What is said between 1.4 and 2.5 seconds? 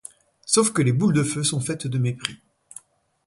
sont faites de mépris.